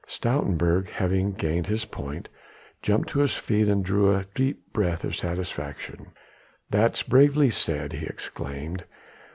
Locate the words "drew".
3.85-4.11